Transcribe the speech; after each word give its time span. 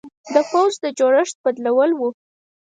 د 0.33 0.35
پوځ 0.49 0.73
د 0.83 0.85
جوړښت 0.99 1.35
بدلول 1.43 1.91
و. 1.99 2.01